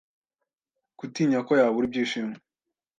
[0.99, 2.35] gutinyako yabura ibyishimo